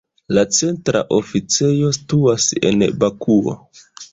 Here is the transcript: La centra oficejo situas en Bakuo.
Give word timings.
La 0.37 0.43
centra 0.59 1.03
oficejo 1.17 1.91
situas 1.99 2.51
en 2.71 2.85
Bakuo. 3.05 3.55